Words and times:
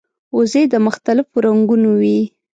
وزې 0.35 0.63
د 0.73 0.75
مختلفو 0.87 1.35
رنګونو 1.45 1.89
وي 2.01 2.19